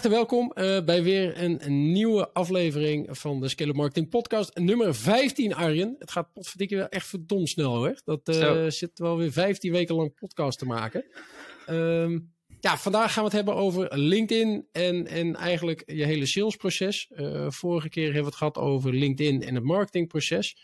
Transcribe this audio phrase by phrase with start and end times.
[0.00, 4.58] harte welkom uh, bij weer een, een, nieuwe aflevering van de Scale Marketing Podcast.
[4.58, 5.96] Nummer 15, Arjen.
[5.98, 8.00] Het gaat potverdikke wel echt verdomd snel hoor.
[8.04, 11.04] Dat uh, zit wel weer 15 weken lang podcast te maken.
[11.68, 17.10] Um, ja, vandaag gaan we het hebben over LinkedIn en, en eigenlijk je hele salesproces.
[17.16, 20.56] Uh, vorige keer hebben we het gehad over LinkedIn en het marketingproces.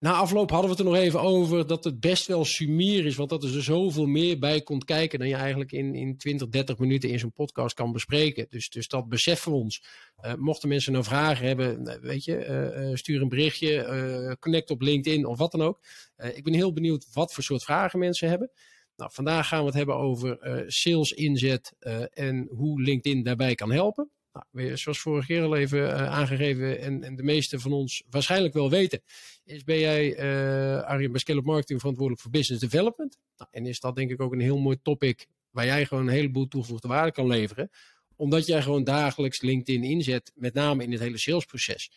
[0.00, 3.16] Na afloop hadden we het er nog even over dat het best wel sumier is,
[3.16, 6.78] want dat er zoveel meer bij komt kijken dan je eigenlijk in, in 20, 30
[6.78, 8.46] minuten in zo'n podcast kan bespreken.
[8.50, 9.82] Dus, dus dat beseffen we ons.
[10.24, 12.46] Uh, mochten mensen nou vragen hebben, nou, weet je,
[12.88, 15.80] uh, stuur een berichtje, connect op LinkedIn of wat dan ook.
[16.16, 18.50] ik ben heel benieuwd wat voor soort vragen mensen hebben.
[18.96, 21.72] Nou, vandaag gaan we het hebben over sales inzet
[22.10, 24.10] en hoe LinkedIn daarbij kan helpen.
[24.52, 28.54] Nou, zoals vorige keer al even uh, aangegeven en, en, de meeste van ons waarschijnlijk
[28.54, 29.02] wel weten,
[29.44, 33.18] is ben jij uh, Arjen bij Scale Marketing verantwoordelijk voor business development.
[33.36, 36.12] Nou, en is dat denk ik ook een heel mooi topic waar jij gewoon een
[36.12, 37.70] heleboel toegevoegde waarde kan leveren.
[38.16, 41.90] Omdat jij gewoon dagelijks LinkedIn inzet, met name in het hele salesproces.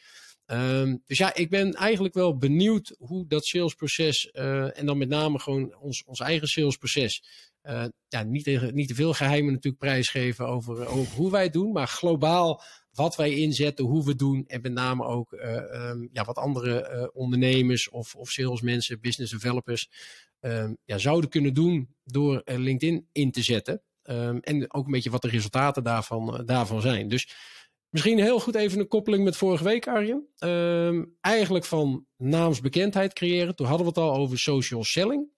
[0.51, 5.09] Um, dus ja, ik ben eigenlijk wel benieuwd hoe dat salesproces, uh, en dan met
[5.09, 7.23] name gewoon ons, ons eigen salesproces,
[7.63, 11.87] uh, ja, niet, niet te veel geheimen natuurlijk prijsgeven over, hoe wij het doen, maar
[11.87, 15.55] globaal wat wij inzetten, hoe we doen en met name ook uh,
[15.89, 19.89] um, ja, wat andere ondernemers of, of salesmensen, business developers
[20.39, 23.81] um, ja, zouden kunnen doen door LinkedIn in te zetten.
[24.41, 27.07] En ook een beetje wat de resultaten daarvan, daarvan zijn.
[27.07, 27.27] Dus
[27.91, 30.27] misschien heel goed even een koppeling met vorige week, Arjen.
[31.21, 33.55] eigenlijk van naamsbekendheid creëren.
[33.55, 35.29] Toen hadden we het al over social selling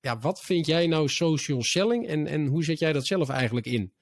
[0.00, 3.66] ja, wat vind jij nou social selling en, en hoe zet jij dat zelf eigenlijk
[3.66, 3.92] in?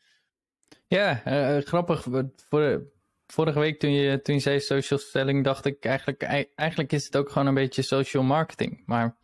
[0.87, 2.07] Ja, uh, grappig.
[2.49, 2.83] Voor,
[3.27, 6.23] vorige week toen je, toen je zei social selling, dacht ik eigenlijk,
[6.55, 8.83] eigenlijk is het ook gewoon een beetje social marketing.
[8.87, 9.17] Maar,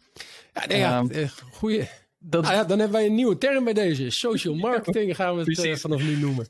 [0.53, 1.89] ja, nee, ja, uh, goeie.
[2.19, 2.45] Dat...
[2.47, 4.11] Ah, ja, dan hebben wij een nieuwe term bij deze.
[4.11, 6.49] Social marketing gaan we het uh, vanaf nu noemen.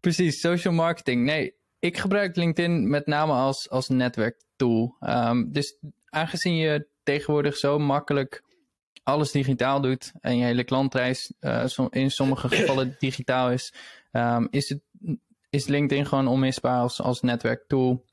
[0.00, 1.24] Precies, social marketing.
[1.24, 4.96] Nee, ik gebruik LinkedIn met name als, als netwerktool.
[5.00, 5.76] Um, dus
[6.08, 8.42] aangezien je tegenwoordig zo makkelijk
[9.02, 13.74] alles digitaal doet en je hele klantreis uh, in sommige gevallen digitaal is,
[14.12, 14.80] um, is, het,
[15.50, 18.04] is LinkedIn gewoon onmisbaar als, als netwerktool.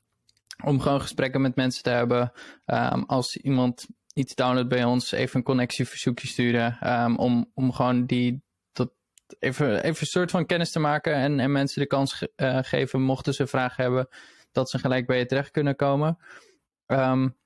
[0.64, 2.32] Om gewoon gesprekken met mensen te hebben.
[2.66, 6.78] Um, als iemand iets downloadt bij ons, even een connectieverzoekje sturen.
[7.02, 8.42] Um, om, om gewoon die
[9.38, 12.58] even, even een soort van kennis te maken en, en mensen de kans ge uh,
[12.62, 14.08] geven, mochten ze vragen hebben,
[14.52, 16.18] dat ze gelijk bij je terecht kunnen komen.
[16.86, 17.36] Um,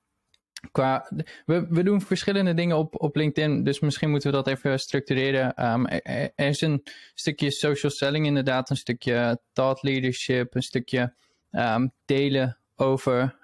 [0.73, 1.11] Qua,
[1.47, 5.73] we, we doen verschillende dingen op, op LinkedIn, dus misschien moeten we dat even structureren.
[5.73, 6.83] Um, er, is een
[7.15, 11.15] stukje social selling inderdaad, een stukje thought leadership, een stukje
[11.51, 13.37] um, delen over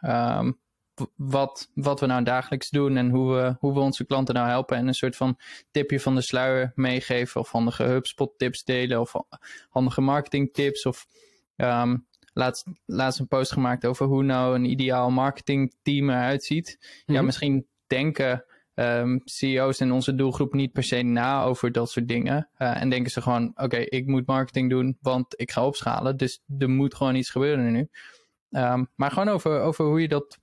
[1.17, 4.77] wat, wat we nou dagelijks doen en hoe we, hoe we onze klanten nou helpen.
[4.77, 5.39] En een soort van
[5.71, 9.15] tipje van de sluier meegeven of handige HubSpot tips delen of
[9.69, 11.07] handige marketing tips of
[11.57, 16.79] um, laatst, laatst een post gemaakt over hoe nou een ideaal marketingteam eruit ziet.
[17.07, 17.25] Ja, mhm.
[17.25, 22.49] misschien denken um, CEO's in onze doelgroep niet per se na over dat soort dingen.
[22.59, 26.17] Uh, en denken ze gewoon, oké, ik moet marketing doen, want ik ga opschalen.
[26.17, 27.89] Dus er moet gewoon iets gebeuren nu.
[28.51, 30.39] Um, maar gewoon over, over hoe je dat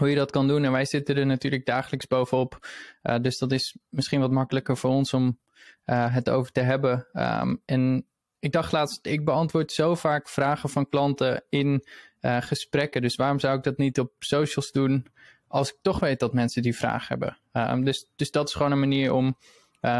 [0.00, 0.64] hoe je dat kan doen.
[0.64, 2.66] En wij zitten er natuurlijk dagelijks bovenop.
[3.02, 5.38] Uh, dus dat is misschien wat makkelijker voor ons om
[5.86, 7.06] uh, het over te hebben.
[7.12, 8.06] Um, en
[8.38, 11.84] ik dacht laatst, ik beantwoord zo vaak vragen van klanten in
[12.20, 13.02] uh, gesprekken.
[13.02, 15.06] Dus waarom zou ik dat niet op socials doen
[15.46, 17.38] als ik toch weet dat mensen die vraag hebben?
[17.52, 19.36] Um, dus, dus dat is gewoon een manier om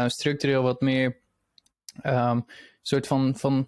[0.07, 1.17] structureel wat meer
[2.03, 2.45] um,
[2.81, 3.67] soort van, van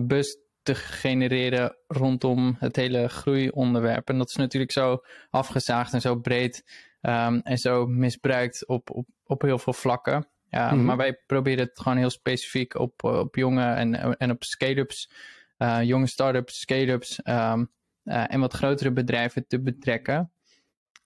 [0.00, 4.08] bus te genereren rondom het hele groeionderwerp.
[4.08, 6.64] En dat is natuurlijk zo afgezaagd en zo breed
[7.00, 10.26] um, en zo misbruikt op, op, op heel veel vlakken.
[10.48, 10.84] Ja, mhm.
[10.84, 15.10] Maar wij proberen het gewoon heel specifiek op, op jonge en, en op scale-ups,
[15.58, 17.70] uh, jonge start-ups, scale-ups um,
[18.04, 20.32] uh, en wat grotere bedrijven te betrekken.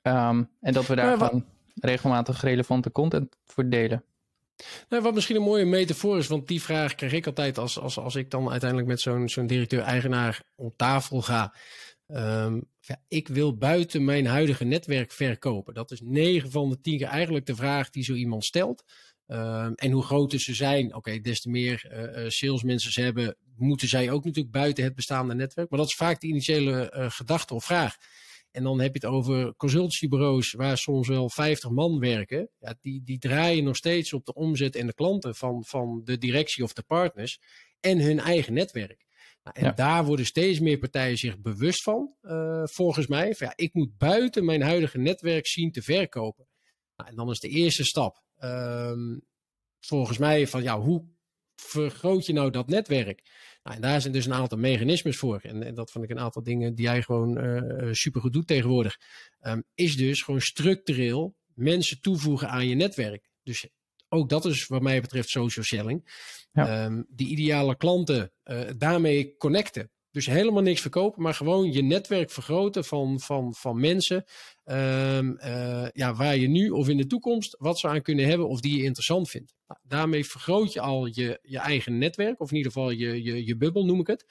[0.03, 1.45] Um, en dat we daar gewoon
[1.75, 4.05] regelmatig relevante content voor delen.
[4.89, 7.99] Nou, wat misschien een mooie metafoor is, want die vraag krijg ik altijd als, als,
[7.99, 11.55] als ik dan uiteindelijk met zo'n zo'n directeur-eigenaar om tafel ga.
[12.09, 15.75] Um, ja, ik wil buiten mijn huidige netwerk verkopen.
[15.75, 18.85] Dat is 9 van de 10 keer eigenlijk de vraag die zo iemand stelt.
[19.27, 23.89] Um, en hoe groter ze zijn, oké, des te meer uh, salesmensen ze hebben, moeten
[23.89, 25.71] zij ook natuurlijk buiten het bestaande netwerk.
[25.71, 27.97] Maar dat is vaak de initiële uh, gedachte of vraag.
[28.57, 32.51] En dan heb je het over consultancybureaus waar soms wel 50 man werken.
[32.59, 36.19] Ja, die, die draaien nog steeds op de omzet en de klanten van, van de
[36.19, 37.41] directie of de partners
[37.81, 39.05] en hun eigen netwerk.
[39.43, 39.73] Nou, en ja.
[39.73, 43.35] daar worden steeds meer partijen zich bewust van, uh, volgens mij.
[43.35, 46.47] Van, ja, ik moet buiten mijn huidige netwerk zien te verkopen.
[46.97, 49.23] Nou, en dan is de eerste stap um,
[49.81, 51.05] volgens mij van ja, hoe
[51.57, 53.23] vergroot je nou dat netwerk?
[53.63, 55.41] Nou, en daar zijn dus een aantal mechanismes voor.
[55.41, 58.97] En, en dat vond ik een aantal dingen die jij gewoon uh, supergoed doet tegenwoordig.
[59.41, 63.29] Um, is dus gewoon structureel mensen toevoegen aan je netwerk.
[63.43, 63.69] Dus
[64.09, 66.25] ook dat is wat mij betreft social selling.
[66.53, 66.85] Ja.
[66.85, 69.91] Um, die ideale klanten uh, daarmee connecten.
[70.17, 74.25] Dus helemaal niks verkopen, maar gewoon je netwerk vergroten van, van, van mensen.
[74.65, 78.49] Um, uh, ja, waar je nu of in de toekomst wat ze aan kunnen hebben
[78.49, 79.55] of die je interessant vindt.
[79.67, 83.47] Nou, daarmee vergroot je al je, je eigen netwerk, of in ieder geval je, je,
[83.47, 84.27] je bubbel noem ik het.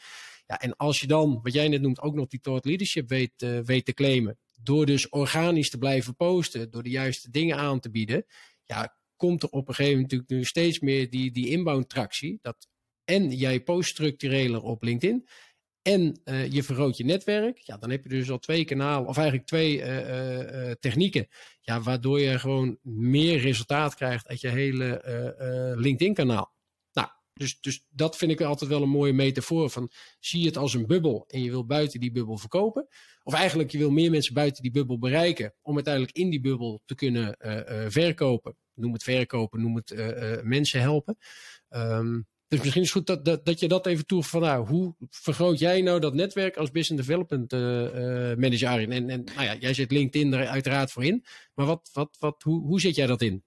[0.48, 3.42] Ja, en als je dan, wat jij net noemt, ook nog die thought leadership weet,
[3.44, 4.38] uh, weet te claimen.
[4.62, 8.26] Door dus organisch te blijven posten, door de juiste dingen aan te bieden.
[8.64, 12.40] Ja, komt er op een gegeven moment natuurlijk nu steeds meer die, die inbound tractie.
[12.42, 12.68] Dat
[13.04, 15.28] en jij post structureler op LinkedIn
[15.86, 19.18] en uh, je vergroot je netwerk, ja, dan heb je dus al twee kanalen, of
[19.18, 21.28] eigenlijk twee uh, uh, technieken,
[21.62, 26.54] ja, waardoor je gewoon meer resultaat krijgt uit je hele LinkedIn-kanaal.
[26.92, 30.74] Nou, dus, dus dat vind ik altijd wel een mooie metafoor van, zie het als
[30.74, 32.88] een bubbel en je wil buiten die bubbel verkopen,
[33.24, 36.82] of eigenlijk je wil meer mensen buiten die bubbel bereiken, om uiteindelijk in die bubbel
[36.86, 37.36] te kunnen
[37.92, 38.58] verkopen.
[38.74, 39.94] Noem het verkopen, noem het
[40.44, 41.18] mensen helpen.
[41.70, 44.68] Um, dus misschien is het goed dat, dat, dat je dat even toevoegt van nou,
[44.68, 48.92] hoe vergroot jij nou dat netwerk als business development uh, uh, manager Arjen?
[48.92, 52.44] En, en nou ja, jij zit LinkedIn er uiteraard voor in, maar wat, wat, wat,
[52.44, 53.44] hoe, hoe zet jij dat in?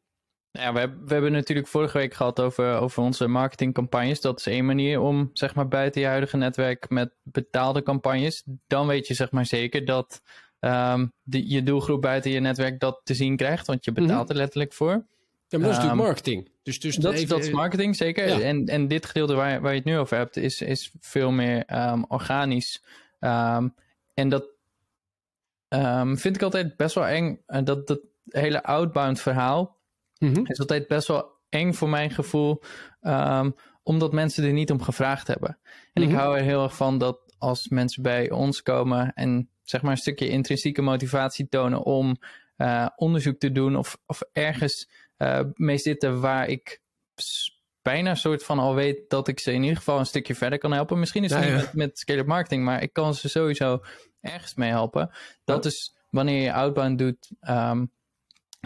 [0.53, 4.21] Nou ja, we, hebben, we hebben natuurlijk vorige week gehad over, over onze marketingcampagnes.
[4.21, 8.43] Dat is één manier om zeg maar buiten je huidige netwerk met betaalde campagnes.
[8.67, 10.23] Dan weet je zeg maar zeker dat
[10.61, 14.31] um, de, je doelgroep buiten je netwerk dat te zien krijgt, want je betaalt mm
[14.31, 15.07] er letterlijk voor.
[15.49, 16.51] Ja, maar dat is natuurlijk ehm, marketing.
[16.63, 18.43] Dus, dus dat, even, dat is marketing, zeker.
[18.43, 21.91] En, en dit gedeelte waar, waar je het nu over hebt, is, is veel meer
[21.91, 22.85] um, organisch.
[23.21, 23.75] Um,
[24.15, 24.45] en dat
[26.15, 27.41] vind ik altijd best wel eng.
[27.47, 29.77] Uh, dat, dat hele outbound verhaal
[30.19, 30.47] mm -hmm.
[30.47, 32.63] is altijd best wel eng voor mijn gevoel.
[33.83, 35.49] omdat mensen er niet om gevraagd hebben.
[35.49, 36.03] En mm -hmm.
[36.03, 36.19] ik mhm.
[36.19, 39.97] hou er heel erg van dat als mensen bij ons komen en zeg maar een
[39.97, 42.17] stukje intrinsieke motivatie tonen om
[42.57, 44.89] uh, onderzoek te doen of, of ergens
[45.55, 46.83] mee zitten waar ik
[47.83, 50.73] bijna soort van al weet dat ik ze in ieder geval een stukje verder kan
[50.73, 50.99] helpen.
[50.99, 53.81] Misschien is het niet met, met scale-up marketing, maar ik kan ze sowieso
[54.21, 55.11] ergens mee helpen.
[55.45, 57.93] Dat is wanneer je outbound doet um,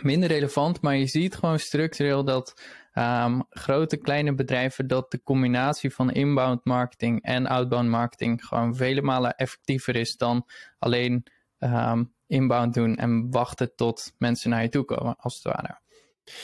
[0.03, 2.63] minder relevant, maar je ziet gewoon structureel dat
[2.95, 9.03] um, grote, kleine bedrijven, dat de combinatie van inbound marketing en outbound marketing gewoon vele
[9.03, 10.47] malen effectiever is dan
[10.79, 11.27] alleen
[11.59, 15.82] um, inbound doen en wachten tot mensen naar je toe komen, als het ware.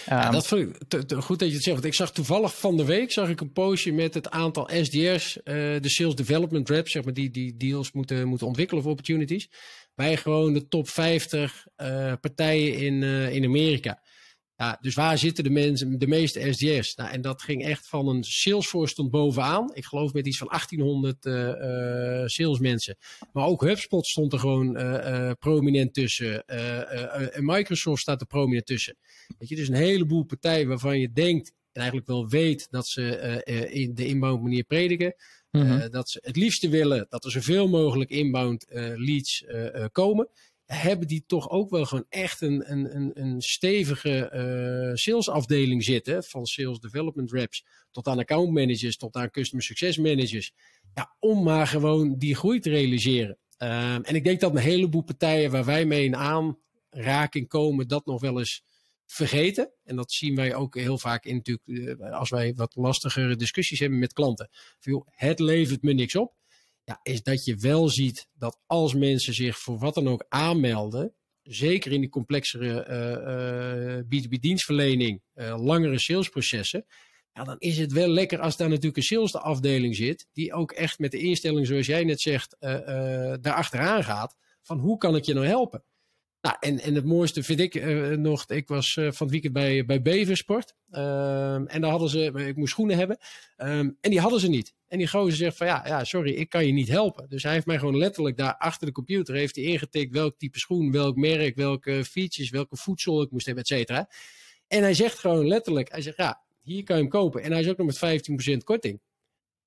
[0.07, 1.77] Ja, ehm, dat vond ik te, te, goed dat je het zegt.
[1.77, 5.37] Want ik zag toevallig van de week zag ik een postje met het aantal SDR's,
[5.37, 5.45] uh,
[5.81, 9.51] de Sales Development Reps, zeg maar, die, die deals moeten, moeten ontwikkelen of opportunities.
[9.95, 14.03] Bij gewoon de top 50 uh, partijen in, uh, in Amerika.
[14.61, 16.95] Ja, dus waar zitten de mensen, de meeste SDR's?
[16.95, 19.75] Nou, en dat ging echt van een Salesforce stond bovenaan.
[19.75, 22.97] Ik geloof met iets van 1800 uh, uh, salesmensen.
[23.33, 26.47] Maar ook HubSpot stond er gewoon uh, prominent tussen.
[26.47, 28.97] en Microsoft staat er prominent tussen.
[29.39, 33.43] Weet je, dus een heleboel partijen waarvan je denkt en eigenlijk wel weet dat ze
[33.71, 35.15] in de inbound manier prediken.
[35.51, 35.91] Mm -hmm.
[35.91, 38.67] dat ze het liefste willen dat er zoveel mogelijk inbound
[38.97, 39.45] leads
[39.93, 40.29] komen
[40.75, 46.25] hebben die toch ook wel gewoon echt een, een, een, een stevige uh, salesafdeling zitten.
[46.25, 50.53] Van sales development reps tot aan account managers, tot aan customer success managers.
[50.95, 53.39] Ja, om maar gewoon die groei te realiseren.
[53.59, 58.07] Uh, en ik denk dat een heleboel partijen waar wij mee in aanraking komen, dat
[58.07, 58.63] nog wel eens
[59.07, 59.73] vergeten.
[59.85, 61.67] En dat zien wij ook heel vaak in natuurlijk,
[62.01, 64.51] uh, als wij wat lastigere discussies hebben met klanten.
[65.05, 66.37] Het levert me niks op
[66.89, 71.15] ja, is dat je wel ziet dat als mensen zich voor wat dan ook aanmelden,
[71.43, 76.87] zeker in die complexere uh, uh, B2B dienstverlening, uh, langere salesprocessen,
[77.33, 80.99] ja, dan is het wel lekker als daar natuurlijk een salesafdeling zit, die ook echt
[80.99, 82.57] met de instelling, zoals jij net zegt,
[83.41, 85.85] daar achteraan gaat, van hoe kan ik je nou helpen?
[86.49, 89.85] Nou, en, het mooiste vind ik uh, nog, ik was uh, van het weekend bij,
[89.85, 90.75] bij Beversport.
[90.91, 93.19] Um, en daar hadden ze, ik moest schoenen hebben.
[93.57, 94.75] Um, en die hadden ze niet.
[94.87, 97.29] En die gozer zegt van ja, ja, sorry, ik kan je niet helpen.
[97.29, 100.59] Dus hij heeft mij gewoon letterlijk daar achter de computer heeft hij ingetikt welk type
[100.59, 104.09] schoen, welk merk, welke features, welke voedsel ik moest hebben, et cetera.
[104.67, 107.43] En hij zegt gewoon letterlijk, hij zegt ja, hier kan je hem kopen.
[107.43, 109.01] En hij is ook nog met 15% korting.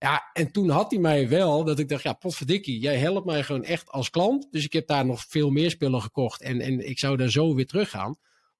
[0.01, 3.43] Ja, en toen had hij mij wel dat ik dacht, ja, potverdikkie, jij helpt mij
[3.43, 4.48] gewoon echt als klant.
[4.51, 7.55] Dus ik heb daar nog veel meer spullen gekocht en, en ik zou daar zo
[7.55, 8.15] weer teruggaan.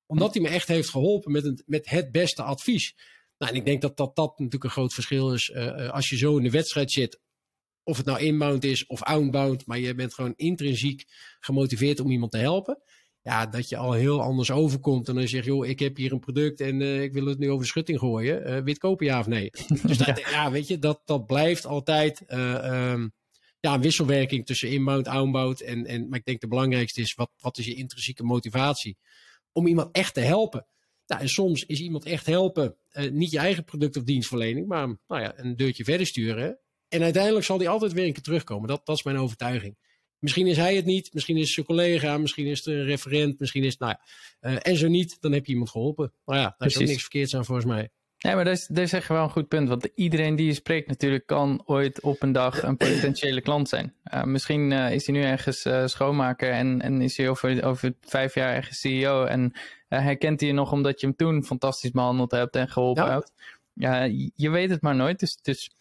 [0.06, 2.96] Omdat hij me echt heeft geholpen met, een, met het beste advies.
[3.38, 6.18] Nou, en ik denk dat dat, dat natuurlijk een groot verschil is uh, als je
[6.18, 7.20] zo in de wedstrijd zit.
[7.84, 11.06] Of het nou inbound is of outbound, maar je bent gewoon intrinsiek
[11.40, 12.82] gemotiveerd om iemand te helpen.
[13.22, 15.08] Ja, dat je al heel anders overkomt.
[15.08, 17.40] En dan zeg je, joh, ik heb hier een product en uh, ik wil het
[17.40, 18.50] nu over de schutting gooien.
[18.50, 19.50] Uh, wit kopen, ja of nee?
[19.88, 20.30] Dus dat, ja.
[20.30, 20.52] ja.
[20.52, 23.14] weet je, dat, dat blijft altijd uh, um,
[23.60, 25.62] ja, een wisselwerking tussen inbound, outbound.
[25.62, 28.98] En, en, maar ik denk de belangrijkste is, wat, wat is je intrinsieke motivatie?
[29.52, 30.66] Om iemand echt te helpen.
[31.08, 32.78] Nou, en soms is iemand echt helpen,
[33.12, 36.60] niet je eigen product of dienstverlening, maar nou ja, een deurtje verder sturen.
[36.88, 38.68] En uiteindelijk zal die altijd weer een keer terugkomen.
[38.68, 39.78] Dat, dat is mijn overtuiging.
[40.22, 43.64] Misschien is hij het niet, misschien is zijn collega, misschien is het een referent, misschien
[43.64, 43.96] is het, nou
[44.42, 44.50] ja.
[44.50, 46.14] Uh, en zo niet, dan heb je iemand geholpen.
[46.26, 46.76] Nou ja, daar Precies.
[46.76, 47.90] is ook niks verkeerds aan volgens mij.
[48.22, 49.68] Nee, maar dat is, dat is echt wel een goed punt.
[49.68, 53.96] Want iedereen die je spreekt natuurlijk kan ooit op een dag een potentiële klant zijn.
[54.14, 57.94] Uh, misschien uh, is hij nu ergens uh, schoonmaker en, en is hij over, over
[58.02, 59.24] vijf jaar ergens CEO.
[59.24, 59.54] En
[59.88, 63.12] hij kent je nog omdat je hem toen fantastisch behandeld hebt en geholpen ja.
[63.12, 63.34] hebt.
[63.74, 64.04] Ja,
[64.36, 65.20] je weet het maar nooit.
[65.20, 65.72] Dus, dus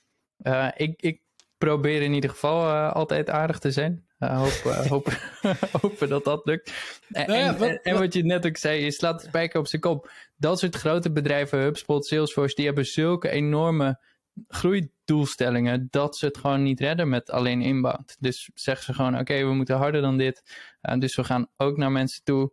[0.76, 1.20] ik, ik
[1.60, 4.04] probeer in ieder geval altijd aardig te zijn.
[4.18, 5.12] Uh, uh, hoop,
[5.80, 6.72] hopen dat dat lukt.
[7.10, 9.60] En, nou ja, wat, en, en, wat je net ook zei, je slaat de spijker
[9.60, 10.10] op zijn kop.
[10.36, 14.00] Dat soort grote bedrijven, HubSpot, Salesforce, die hebben zulke enorme
[14.48, 18.16] groeidoelstellingen dat ze het gewoon niet redden met alleen inbound.
[18.18, 20.42] Dus zeggen ze gewoon, oké, we moeten harder dan dit.
[20.82, 22.52] Uh, dus we gaan ook naar mensen toe.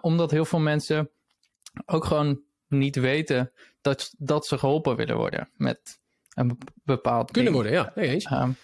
[0.00, 1.10] omdat heel veel mensen
[1.86, 6.00] ook gewoon niet weten dat, dat ze geholpen willen worden met
[6.38, 7.92] een bepaald Kunnen worden, ja.
[7.94, 8.30] Nee eens.
[8.30, 8.56] Um,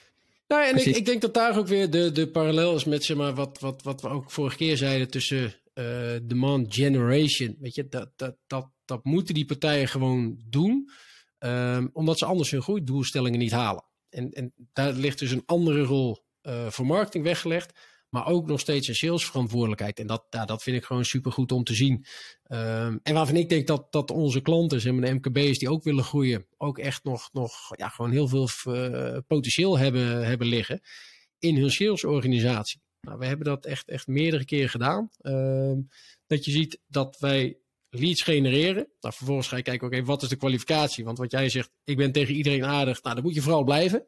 [0.48, 3.16] nou, en ik, ik, denk dat daar ook weer de, de parallel is met zeg
[3.16, 5.84] maar, wat, wat, wat we ook vorige keer zeiden tussen uh,
[6.22, 7.56] demand generation.
[7.60, 10.90] Weet je, dat, dat, dat, dat moeten die partijen gewoon doen,
[11.38, 13.84] um, omdat ze anders hun groeidoelstellingen niet halen.
[14.10, 17.72] En, en daar ligt dus een andere rol uh, voor marketing weggelegd
[18.14, 19.98] maar ook nog steeds een salesverantwoordelijkheid.
[19.98, 22.04] En dat, ja, dat vind ik gewoon supergoed om te zien.
[22.48, 26.04] Um, en waarvan ik denk dat, dat onze klanten, maar de MKB's die ook willen
[26.04, 30.80] groeien, ook echt nog, nog ja, gewoon heel veel uh, potentieel hebben, hebben liggen
[31.38, 32.80] in hun salesorganisatie.
[33.00, 35.10] Nou, we hebben dat echt, echt meerdere keren gedaan.
[35.22, 35.88] Um,
[36.26, 38.88] dat je ziet dat wij leads genereren.
[39.00, 41.04] Nou, vervolgens ga je kijken, oké, wat is de kwalificatie?
[41.04, 43.02] Want wat jij zegt, ik ben tegen iedereen aardig.
[43.02, 44.04] Nou, dan moet je vooral blijven.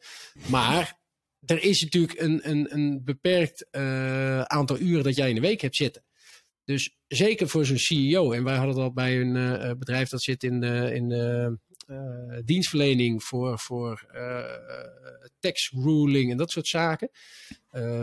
[0.48, 1.04] Maar
[1.47, 5.61] er is natuurlijk een, een, een beperkt uh, aantal uren dat jij in de week
[5.61, 6.05] hebt zitten.
[6.65, 10.43] Dus zeker voor zo'n CEO, en wij hadden dat bij een uh, bedrijf dat zit
[10.43, 11.59] in de, in de
[12.45, 14.07] dienstverlening voor, voor
[15.38, 17.11] tax ruling en dat soort zaken,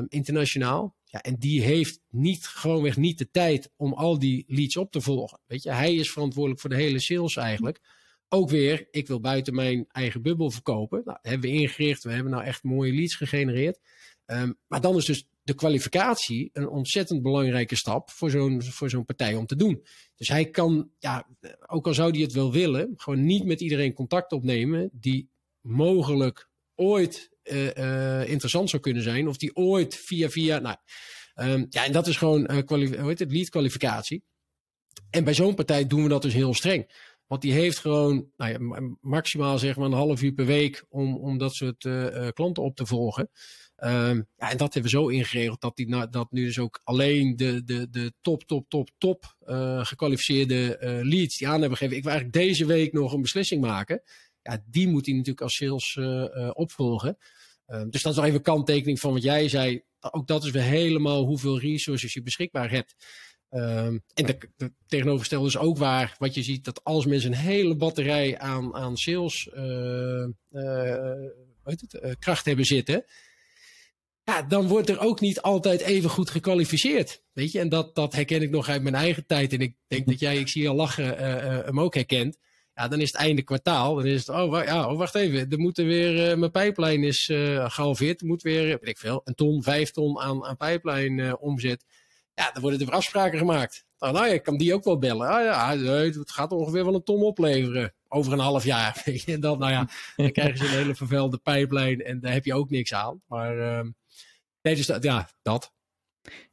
[0.07, 0.95] internationaal.
[1.03, 5.01] Ja, en die heeft niet, gewoonweg niet de tijd om al die leads op te
[5.01, 5.39] volgen.
[5.45, 7.79] Weet je, hij is verantwoordelijk voor de hele sales eigenlijk
[8.33, 11.01] ook weer, ik wil buiten mijn eigen bubbel verkopen.
[11.05, 12.03] Nou, dat hebben we ingericht.
[12.03, 13.79] We hebben nou echt mooie leads gegenereerd.
[14.25, 19.05] Um, maar dan is dus de kwalificatie een ontzettend belangrijke stap voor zo'n, voor zo'n
[19.05, 19.85] partij om te doen.
[20.15, 21.27] Dus hij kan, ja,
[21.67, 25.29] ook al zou hij het wel willen, gewoon niet met iedereen contact opnemen die
[25.61, 29.27] mogelijk ooit uh, uh, interessant zou kunnen zijn.
[29.27, 30.59] Of die ooit via via.
[30.59, 30.77] Nou,
[31.35, 34.23] um, ja, en dat is gewoon uh, hoe heet het, lead kwalificatie.
[35.09, 36.87] En bij zo'n partij doen we dat dus heel streng.
[37.27, 41.17] Want die heeft gewoon nou ja, maximaal zeg maar een half uur per week om,
[41.17, 43.29] om dat soort uh, klanten op te volgen.
[43.77, 47.35] Um, ja, en dat hebben we zo ingeregeld dat, die, dat nu dus ook alleen
[47.35, 51.97] de, de, de top, top, top, top uh, gekwalificeerde leads die aan hebben gegeven.
[51.97, 54.01] Ik wil eigenlijk deze week nog een beslissing maken.
[54.41, 55.99] Ja, die moet hij natuurlijk als sales
[56.53, 57.17] opvolgen.
[57.67, 59.81] Um, dus dat is nog even kanttekening van wat jij zei.
[59.99, 62.95] Ook dat is weer helemaal hoeveel resources je beschikbaar hebt.
[63.55, 67.37] Um, en de, de, tegenovergestelde is ook waar, wat je ziet, dat als mensen een
[67.37, 71.27] hele batterij aan, aan sales uh, uh,
[71.63, 73.05] het, uh, kracht hebben zitten,
[74.23, 77.23] ja, dan wordt er ook niet altijd even goed gekwalificeerd.
[77.33, 79.53] Weet je, en dat, dat herken ik nog uit mijn eigen tijd.
[79.53, 81.17] En ik denk dat jij, ik zie al lachen,
[81.65, 82.37] hem ook herkent.
[82.75, 83.95] Ja, dan is het einde kwartaal.
[83.95, 87.25] Dan is het, oh, ja, oh wacht even, er moeten weer, mijn pijplijn is
[87.67, 88.21] gehalveerd.
[88.21, 91.85] Er moet weer, weet ik veel, een ton, vijf ton aan, aan pijplijn omzet.
[92.33, 93.85] Ja, dan worden er afspraken gemaakt.
[93.99, 95.27] Nou, nou ja, ik kan die ook wel bellen.
[95.27, 97.93] Ah ja, het gaat ongeveer wel een ton opleveren.
[98.07, 99.03] Over een half jaar.
[99.25, 102.01] En dan, nou ja, dan krijgen ze een hele vervuilde pijplijn.
[102.01, 103.21] En daar heb je ook niks aan.
[103.27, 103.89] Maar uh,
[104.61, 105.73] nee, dus dat, ja, dat.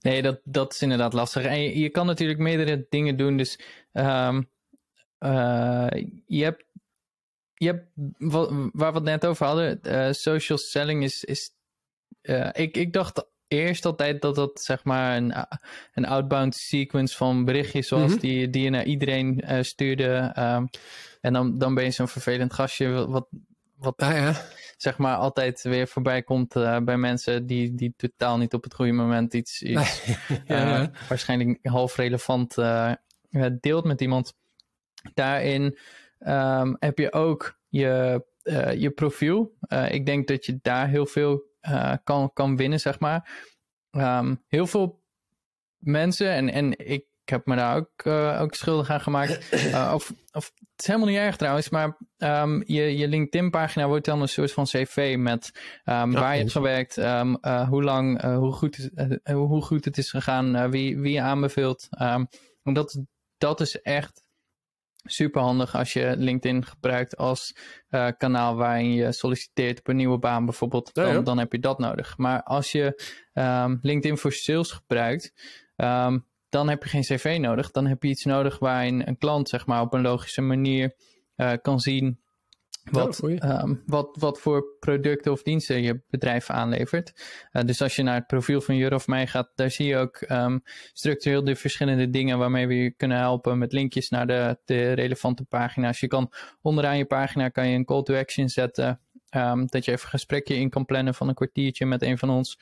[0.01, 1.45] Nee, dat, dat is inderdaad lastig.
[1.45, 3.37] En je, kan natuurlijk meerdere dingen doen.
[3.37, 3.61] Dus
[3.93, 4.51] um,
[5.19, 5.87] uh,
[6.27, 6.65] je hebt,
[7.55, 7.87] je hebt
[8.73, 11.55] waar we het net over hadden, uh, social selling is, is
[12.23, 15.35] uh, ik, ik dacht eerst altijd dat dat zeg maar een,
[15.95, 18.21] een outbound sequence van berichtjes was mhm.
[18.21, 20.35] die, die je naar iedereen uh, stuurde.
[20.39, 20.69] Um,
[21.21, 23.29] en dan, dan ben je zo'n vervelend gastje wat,
[23.77, 24.35] wat ah, ja.
[24.77, 28.75] zeg maar altijd weer voorbij komt uh, bij mensen die, die totaal niet op het
[28.75, 30.03] goede moment iets, iets
[30.47, 32.55] ja, uh, waarschijnlijk half relevant
[33.61, 34.35] deelt met iemand.
[35.15, 35.79] Daarin
[36.19, 38.25] um, heb je ook je,
[38.77, 39.53] je profiel.
[39.89, 43.49] ik denk dat je daar heel veel uh, kan, kan winnen, zeg maar.
[43.91, 45.03] Um, heel veel
[45.79, 49.53] mensen, en, en ik heb me daar ook, uh, ook schuldig aan gemaakt.
[49.53, 54.05] Uh, of, of, het is helemaal niet erg trouwens, maar um, je, je LinkedIn-pagina wordt
[54.05, 55.51] dan een soort van cv met
[55.85, 58.91] um, ja, waar je hebt gewerkt, um, uh, hoe lang, hoe, goed,
[59.33, 61.89] hoe goed het is gegaan, wie, wie je aanbeveelt.
[62.63, 63.03] dat,
[63.39, 64.23] dat is echt
[65.11, 67.57] super handig als je LinkedIn gebruikt als
[67.91, 70.95] uh, kanaal waarin je solliciteert op een nieuwe baan bijvoorbeeld.
[70.95, 72.19] Dan, ja, dan heb je dat nodig.
[72.19, 73.03] Maar als je
[73.35, 75.33] um, LinkedIn voor sales gebruikt,
[75.77, 77.71] um, dan heb je geen cv nodig.
[77.71, 80.95] Dan heb je iets nodig waarin een klant zeg maar, op een logische manier
[81.37, 82.21] uh, kan zien
[82.85, 87.13] wat, um, wat, wat voor producten of diensten je bedrijf aanlevert.
[87.53, 89.97] Uh, dus als je naar het profiel van Jur of mij gaat, daar zie je
[89.97, 94.59] ook um, structureel de verschillende dingen waarmee we je kunnen helpen met linkjes naar de,
[94.65, 96.01] de relevante pagina's.
[96.01, 96.33] Je kan
[96.63, 99.01] onderaan je pagina kan je een call to action zetten.
[99.37, 102.31] Um, dat je even een gesprekje in kan plannen van een kwartiertje met een van
[102.31, 102.59] ons.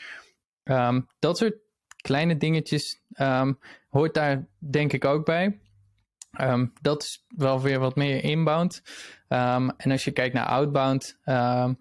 [1.18, 1.56] dat soort
[1.96, 3.02] kleine dingetjes
[3.88, 5.58] hoort daar denk ik ook bij.
[6.40, 8.82] Um, dat is wel weer wat meer inbound.
[9.28, 11.18] Um, en als je kijkt naar outbound.
[11.24, 11.78] Um,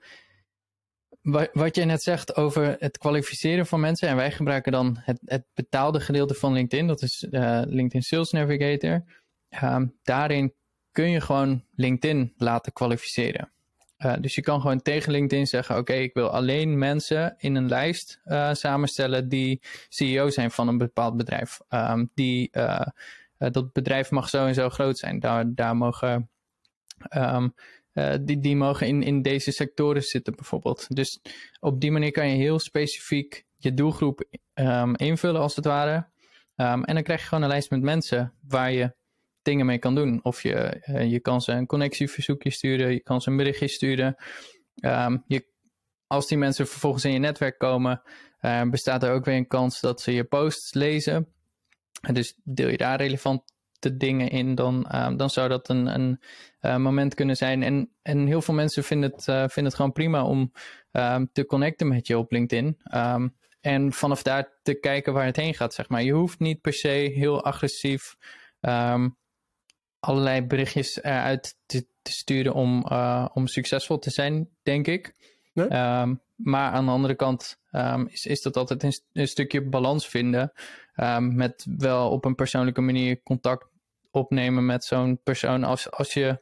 [1.54, 4.08] wat je net zegt over het kwalificeren van mensen.
[4.08, 6.88] En wij gebruiken dan het, het betaalde gedeelte van LinkedIn.
[6.88, 9.04] Dat is uh, LinkedIn Sales Navigator.
[10.04, 10.54] daarin
[10.92, 13.52] kun je gewoon LinkedIn laten kwalificeren.
[13.98, 17.68] Uh, dus je kan gewoon tegen LinkedIn zeggen: Oké, ik wil alleen mensen in een
[17.68, 21.60] lijst uh, samenstellen die CEO zijn van een bepaald bedrijf.
[22.14, 22.52] Die,
[23.38, 25.20] dat bedrijf mag zo en zo groot zijn.
[25.20, 26.30] Daar, daar mogen,
[27.16, 27.54] um,
[28.22, 30.96] die, die mogen in, in deze sectoren zitten, bijvoorbeeld.
[30.96, 31.22] Dus
[31.60, 36.08] op die manier kan je heel specifiek je doelgroep um, invullen, als het ware.
[36.56, 38.96] en dan krijg je gewoon een lijst met mensen waar je
[39.42, 40.24] dingen mee kan doen.
[40.24, 44.16] Of je, uh, je kan ze een connectieverzoekje sturen, je kan ze een berichtje sturen.
[45.28, 45.48] Je,
[46.08, 48.02] als die mensen vervolgens in je netwerk komen,
[48.70, 51.28] bestaat er ook weer een kans dat ze je posts lezen.
[52.02, 56.22] En dus deel je daar relevante dingen in, dan, um, dan zou dat een, een
[56.62, 57.64] uh, moment kunnen zijn.
[57.64, 60.52] En, en heel veel mensen vinden het, vinden het gewoon prima om
[60.92, 62.78] um, te connecten met je op LinkedIn.
[63.62, 66.04] en vanaf daar te kijken waar het heen gaat, zeg maar.
[66.04, 68.16] Je hoeft niet per se heel agressief
[68.62, 69.18] um,
[70.00, 75.14] allerlei berichtjes eruit te, te sturen om, uh, om succesvol te zijn, denk ik.
[75.54, 75.74] Nee?
[75.74, 80.08] Um, maar aan de andere kant um, is, is dat altijd een, een stukje balans
[80.08, 80.52] vinden.
[81.00, 83.68] Um, met wel op een persoonlijke manier contact
[84.12, 85.64] opnemen met zo'n persoon.
[85.64, 86.42] Als, als, je,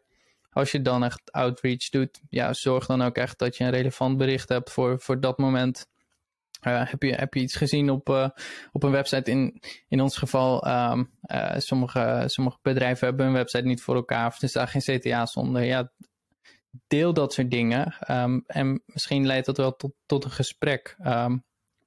[0.49, 4.17] als je dan echt outreach doet, ja, zorg dan ook echt dat je een relevant
[4.17, 5.87] bericht hebt voor, voor dat moment.
[6.67, 8.29] Uh, heb, je, heb je iets gezien op, uh,
[8.71, 9.31] op een website?
[9.31, 11.11] In, in ons geval, um,
[11.57, 14.27] sommige, sommige bedrijven hebben een website niet voor elkaar.
[14.27, 15.63] Of er staat geen CTA zonder.
[15.63, 15.91] Ja,
[16.87, 17.95] deel dat soort dingen.
[18.11, 20.97] Um, en misschien leidt dat wel tot, tot een gesprek.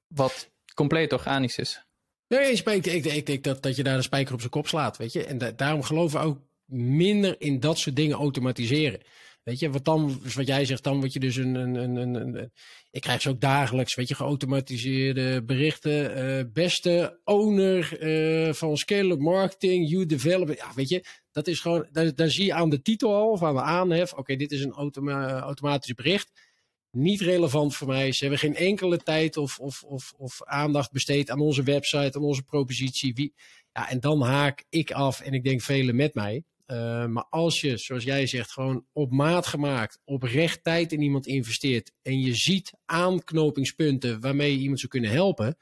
[0.07, 1.87] Wat compleet organisch is.
[2.29, 4.97] Nee, ik, ik, ik denk dat, dat je daar de spijker op zijn kop slaat.
[4.97, 5.25] Weet je?
[5.25, 9.01] En da daarom geloven we ook minder in dat soort dingen automatiseren.
[9.43, 12.51] Weet je, wat dan, wat jij zegt, dan word je dus een, een, een, een,
[12.91, 16.17] ik krijg ze ook dagelijks, weet je, geautomatiseerde berichten.
[16.17, 20.55] Uh, beste owner uh, van scale marketing, you develop.
[20.55, 23.43] Ja, weet je, dat is gewoon, daar, daar zie je aan de titel al, of
[23.43, 24.13] aan de aanhef.
[24.13, 26.48] Oké, dit is een automa automatisch bericht.
[26.91, 28.11] Niet relevant voor mij.
[28.11, 32.23] Ze hebben geen enkele tijd of, of, of, of aandacht besteed aan onze website, aan
[32.23, 33.13] onze propositie.
[33.13, 33.33] Wie,
[33.71, 36.43] ja, en dan haak ik af en ik denk velen met mij.
[36.67, 41.27] Uh, maar als je, zoals jij zegt, gewoon op maat gemaakt, oprecht tijd in iemand
[41.27, 45.57] investeert en je ziet aanknopingspunten waarmee je iemand zou kunnen helpen,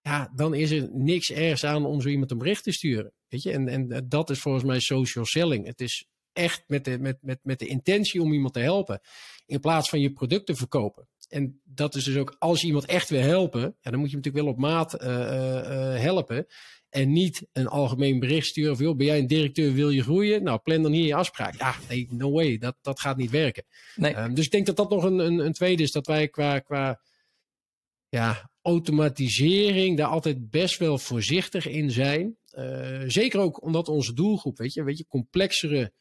[0.00, 3.12] ja, dan is er niks ergs aan om zo iemand een bericht te sturen.
[3.28, 3.52] Weet je?
[3.52, 5.66] En, en dat is volgens mij social selling.
[5.66, 9.00] Het is echt met de, met, met, met de intentie om iemand te helpen,
[9.46, 11.08] in plaats van je product te verkopen.
[11.28, 14.16] En dat is dus ook, als je iemand echt wil helpen, ja, dan moet je
[14.16, 16.46] hem natuurlijk wel op maat uh, uh, helpen.
[16.88, 20.42] En niet een algemeen bericht sturen of, joh, ben jij een directeur, wil je groeien?
[20.42, 21.58] Nou, plan dan hier je afspraak.
[21.58, 23.64] Ja, nee, no way, dat, dat gaat niet werken.
[23.94, 24.16] Nee.
[24.16, 26.58] Um, dus ik denk dat dat nog een, een, een tweede is, dat wij qua,
[26.58, 27.00] qua
[28.08, 32.36] ja, automatisering daar altijd best wel voorzichtig in zijn.
[32.52, 35.92] Uh, zeker ook omdat onze doelgroep, weet je, weet je complexere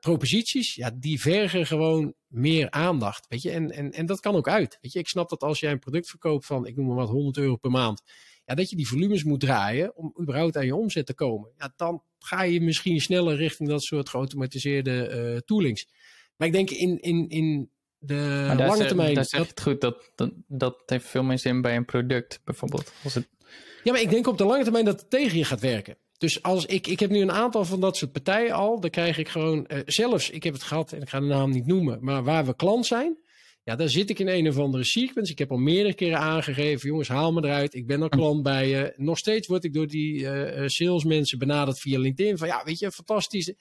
[0.00, 3.50] proposities, ja, die vergen gewoon meer aandacht, weet je.
[3.50, 4.98] En, en, en dat kan ook uit, weet je.
[4.98, 7.56] Ik snap dat als jij een product verkoopt van, ik noem maar wat, 100 euro
[7.56, 8.02] per maand
[8.44, 11.50] ja, dat je die volumes moet draaien om überhaupt aan je omzet te komen.
[11.58, 15.88] Ja, dan ga je misschien sneller richting dat soort geautomatiseerde uh, toolings.
[16.36, 19.14] Maar ik denk in, in, in de lange termijn.
[19.14, 22.92] Dat is het goed, dat, dat, dat heeft veel meer zin bij een product bijvoorbeeld.
[23.04, 23.28] Als het...
[23.82, 25.96] Ja, maar ik denk op de lange termijn dat het tegen je gaat werken.
[26.18, 29.18] Dus als ik, ik heb nu een aantal van dat soort partijen al, dan krijg
[29.18, 31.98] ik gewoon, uh, zelfs, ik heb het gehad en ik ga de naam niet noemen,
[32.00, 33.18] maar waar we klant zijn,
[33.62, 35.32] Ja, daar zit ik in een of andere sequence.
[35.32, 37.74] Ik heb al meerdere keren aangegeven, jongens, haal me eruit.
[37.74, 38.92] Ik ben al klant bij je.
[38.96, 42.38] Nog steeds word ik door die uh, salesmensen benaderd via LinkedIn.
[42.38, 43.54] Van ja, weet je, fantastisch.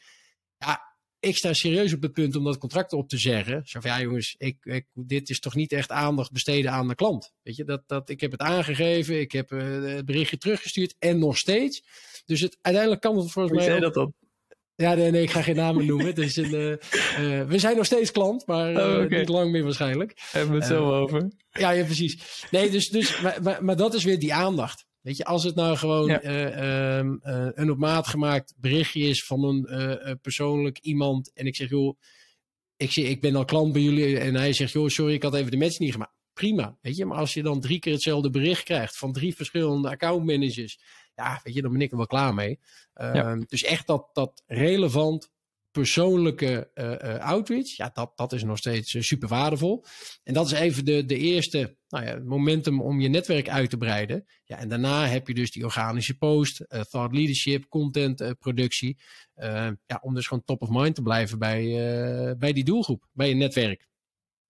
[0.57, 0.92] Ja,
[1.23, 3.61] ik sta serieus op het punt om dat contract op te zeggen.
[3.65, 6.95] Zo van ja, jongens, ik, ik, dit is toch niet echt aandacht besteden aan de
[6.95, 7.33] klant.
[7.41, 11.19] Weet je, dat, dat, ik heb het aangegeven, ik heb uh, het berichtje teruggestuurd en
[11.19, 11.83] nog steeds.
[12.25, 13.63] Dus het, uiteindelijk kan het volgens mij.
[13.63, 14.13] Hoe zei dat op?
[14.75, 16.05] Ja, nee, nee, ik ga geen namen noemen.
[16.05, 19.19] Het is een, uh, uh, we zijn nog steeds klant, maar oh, okay.
[19.19, 20.13] niet lang meer waarschijnlijk.
[20.31, 21.31] Hebben we het zo over?
[21.51, 22.45] Ja, ja, precies.
[22.51, 24.85] Nee, dus, dus, maar, maar, maar, dat is weer die aandacht.
[25.03, 26.97] Weet je, als het nou gewoon ja.
[26.97, 27.19] um,
[27.55, 31.33] een op maat gemaakt berichtje is van een persoonlijk iemand.
[31.33, 31.97] En ik zeg, joh,
[32.77, 34.19] ik, zeg, ik ben al klant bij jullie.
[34.19, 36.13] En hij zegt, joh, sorry, ik had even de match niet gemaakt.
[36.33, 37.05] Prima, weet je.
[37.05, 40.77] Maar als je dan drie keer hetzelfde bericht krijgt van drie verschillende accountmanagers
[41.15, 42.59] ja, weet je, dan ben ik er wel klaar mee.
[42.93, 43.35] Ja.
[43.35, 45.31] Uh, dus echt dat, dat relevant
[45.73, 49.85] persoonlijke uh, uh, outreach, ja, dat, dat is nog steeds uh, super waardevol.
[50.23, 53.77] En dat is even de, de eerste nou ja, momentum om je netwerk uit te
[53.77, 54.25] breiden.
[54.43, 58.97] Ja, en daarna heb je dus die organische post, thought leadership, content productie.
[59.85, 63.35] ja, om dus gewoon top of mind te blijven bij, bij die doelgroep, bij je
[63.35, 63.87] netwerk.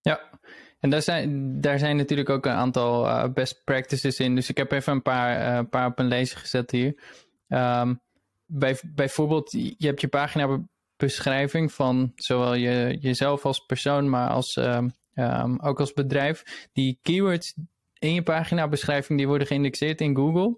[0.01, 0.39] Ja,
[0.83, 4.35] en daar zijn, daar zijn natuurlijk ook een aantal uh, best practices in.
[4.35, 7.03] Dus ik heb even een paar, uh, paar op een lezer gezet hier.
[7.47, 8.01] Um,
[8.45, 10.65] bij, bijvoorbeeld, je hebt je pagina
[10.97, 16.67] beschrijving van zowel je, jezelf als persoon, maar als, um, um, ook als bedrijf.
[16.73, 17.55] Die keywords
[17.99, 20.57] in je pagina beschrijving die worden geïndexeerd in Google.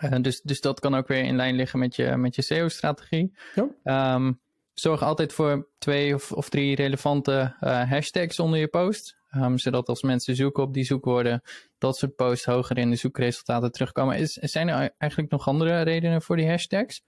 [0.00, 3.36] Uh, dus, dus dat kan ook weer in lijn liggen met je, met je SEO-strategie.
[3.84, 4.34] Ja.
[4.74, 7.56] zorg altijd voor twee of, of drie relevante
[7.88, 9.16] hashtags onder je post.
[9.36, 11.42] Um, zodat als mensen zoeken op die zoekwoorden,
[11.78, 14.16] dat soort posts hoger in de zoekresultaten terugkomen.
[14.16, 17.02] Is, zijn er eigenlijk nog andere redenen voor die hashtags?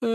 [0.00, 0.10] Uh,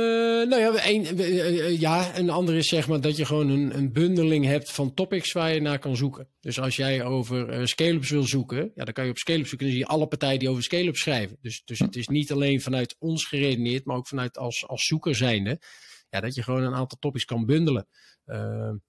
[0.48, 3.91] nou ja, een, uh, ja, een andere is zeg maar dat je gewoon een, een,
[3.91, 6.28] bundeling hebt van topics waar je naar kan zoeken.
[6.39, 9.67] Dus als jij over uh, scale-ups wil zoeken, ja, dan kan je op scale-ups zoeken.
[9.67, 11.38] Dan zie je alle partijen die over scale-ups schrijven.
[11.41, 15.15] Dus, dus het is niet alleen vanuit ons geredeneerd, maar ook vanuit als, als zoeker
[15.15, 15.62] zijnde.
[16.10, 17.88] Ja, dat je gewoon een aantal topics kan bundelen.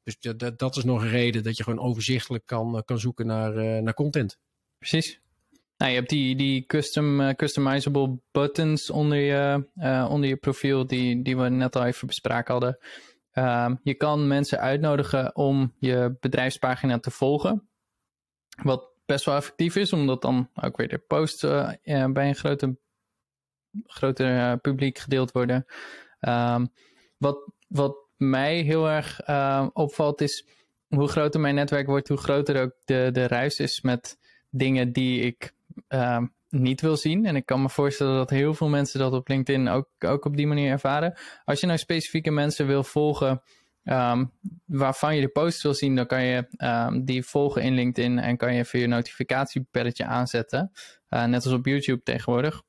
[0.02, 0.16] Dus
[0.56, 4.38] dat is nog een reden dat je gewoon overzichtelijk kan, kan zoeken naar, naar content.
[4.78, 5.23] Precies.
[5.76, 9.68] Nou, je hebt die, die custom, uh, customizable buttons onder je,
[10.08, 12.78] onder je profiel, die, die we net al even bespraken hadden.
[13.32, 17.68] Ehm, je kan mensen uitnodigen om je bedrijfspagina te volgen.
[18.62, 22.76] Wat best wel effectief is, omdat dan ook weer de posts bij een grote,
[23.86, 25.66] groter publiek gedeeld worden.
[26.20, 26.72] Um,
[27.16, 29.20] wat, wat mij heel erg
[29.72, 30.46] opvalt is
[30.88, 34.18] hoe groter mijn netwerk wordt, hoe groter ook de, de ruis is met
[34.50, 35.54] dingen die ik
[35.88, 37.26] uh, niet wil zien.
[37.26, 40.36] En ik kan me voorstellen dat heel veel mensen dat op LinkedIn ook, ook op
[40.36, 41.14] die manier ervaren.
[41.44, 43.42] Als je nou specifieke mensen wil volgen
[43.84, 44.32] um,
[44.64, 48.36] waarvan je de posts wil zien, dan kan je um, die volgen in LinkedIn en
[48.36, 50.70] kan je even je notificatiebelletje aanzetten.
[51.10, 52.62] Uh, net als op YouTube tegenwoordig.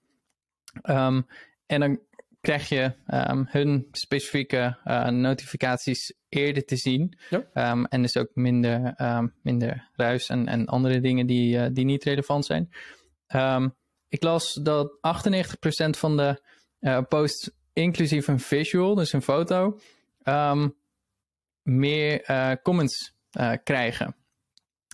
[1.65, 1.99] En dan
[2.45, 2.93] krijg je
[3.29, 7.17] um, hun specifieke uh, notificaties eerder te zien.
[7.29, 7.71] Ja.
[7.71, 11.85] Um, en dus ook minder, um, minder ruis en, en andere dingen die, uh, die
[11.85, 12.69] niet relevant zijn.
[14.09, 16.41] ik las dat 98% van de
[16.79, 19.79] uh, posts, inclusief een visual, dus een foto,
[21.61, 23.13] meer comments
[23.63, 24.15] krijgen.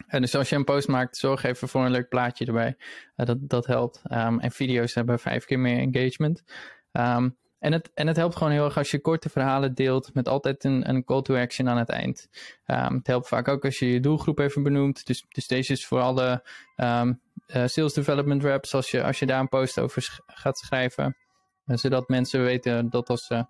[0.08, 2.78] En dus als je een post maakt, zorg even voor een leuk plaatje erbij.
[3.16, 4.02] dat, dat helpt.
[4.10, 6.44] en video's hebben vijf keer meer engagement.
[6.92, 10.28] Um, en het, en het helpt gewoon heel erg als je korte verhalen deelt met
[10.28, 12.30] altijd een, een call to action aan het eind.
[12.66, 15.06] Um, het helpt vaak ook als je je doelgroep even benoemt.
[15.06, 16.44] Dus, dus deze is voor alle
[16.76, 21.18] um, uh, sales development reps als je, als je daar een post over gaat schrijven.
[21.66, 23.46] Uh, zodat mensen weten dat als ze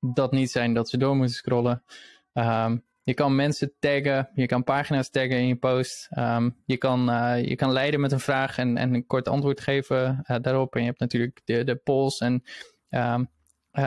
[0.00, 1.82] dat niet zijn, dat ze door moeten scrollen.
[2.32, 6.08] Um, je kan mensen taggen, je kan pagina's taggen in je post.
[6.66, 10.24] Je, kan, uh, je kan leiden met een vraag en, en een kort antwoord geven
[10.42, 10.74] daarop.
[10.74, 12.42] En je hebt natuurlijk de, de polls en
[12.94, 13.28] um,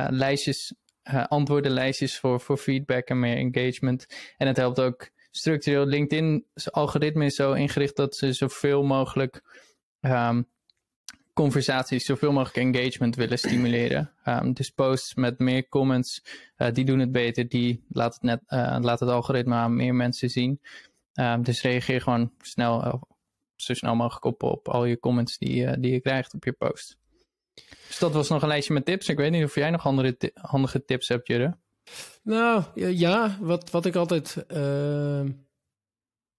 [0.09, 4.05] lijstjes, uh, antwoordenlijstjes voor, voor feedback en meer engagement.
[4.37, 5.85] En het helpt ook structureel.
[5.85, 9.43] LinkedIn's algoritme is zo ingericht dat ze zoveel mogelijk
[10.01, 10.47] um,
[11.33, 14.13] conversaties, zoveel mogelijk engagement willen stimuleren.
[14.25, 16.23] Um, dus posts met meer comments,
[16.57, 17.49] uh, die doen het beter.
[17.49, 18.41] Die laat het, net,
[18.83, 20.61] laat het algoritme aan meer mensen zien.
[21.41, 23.01] Dus reageer gewoon snel,
[23.55, 26.97] zo snel mogelijk op, op al je comments die, die je krijgt op je post.
[27.87, 29.07] Dus dat was nog een lijstje met tips.
[29.07, 31.57] Ik weet niet of jij nog andere handige tips hebt, Jurre.
[32.23, 35.23] Nou, ja, wat, wat ik altijd uh,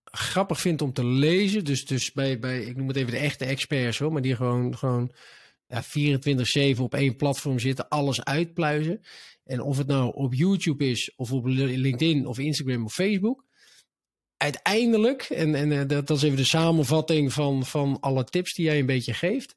[0.05, 1.65] grappig vind om te lezen.
[1.65, 4.77] Dus, dus bij, bij, ik noem het even de echte experts hoor, maar die gewoon,
[4.77, 5.13] gewoon
[5.67, 5.85] ja,
[6.77, 9.01] 24-7 op één platform zitten, alles uitpluizen.
[9.45, 13.45] En of het nou op YouTube is, of op LinkedIn, of Instagram of Facebook.
[14.37, 18.79] uiteindelijk, en, en dat, dat is even de samenvatting van, van alle tips die jij
[18.79, 19.57] een beetje geeft.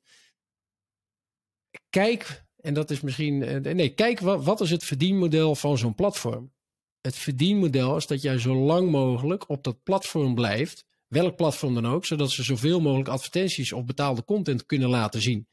[1.90, 3.62] Kijk, en dat is misschien.
[3.62, 6.54] nee, kijk wat, wat is het verdienmodel van zo'n platform?
[7.02, 11.88] Het verdienmodel is dat jij zo lang mogelijk op dat platform blijft welk platform dan
[11.88, 15.48] ook, zodat ze zoveel mogelijk advertenties of betaalde content kunnen laten zien.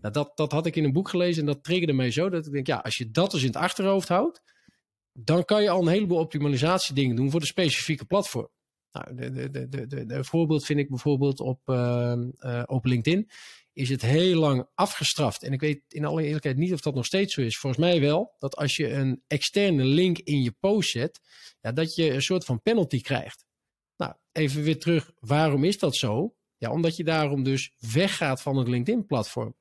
[0.00, 2.46] Nou, dat, dat had ik in een boek gelezen en dat triggerde mij zo dat
[2.46, 4.42] ik denk, ja, als je dat dus in het achterhoofd houdt,
[5.12, 8.48] dan kan je al een heleboel optimalisatie dingen doen voor de specifieke platform.
[8.94, 13.28] Nou, de, de, de, de, voorbeeld vind ik bijvoorbeeld op, uh, uh, op LinkedIn.
[13.72, 15.42] Is het heel lang afgestraft.
[15.42, 17.58] En ik weet in alle eerlijkheid niet of dat nog steeds zo is.
[17.58, 18.34] Volgens mij wel.
[18.38, 21.20] Dat als je een externe link in je post zet.
[21.60, 23.44] Ja, dat je een soort van penalty krijgt.
[23.96, 25.12] Nou, even weer terug.
[25.20, 26.34] Waarom is dat zo?
[26.56, 29.56] Ja, omdat je daarom dus weggaat van het LinkedIn-platform.